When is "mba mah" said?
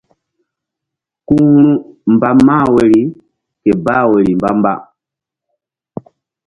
2.13-2.65